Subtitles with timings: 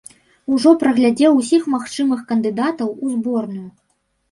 [0.53, 3.65] Ужо праглядзеў усіх магчымых кандыдатаў у зборную.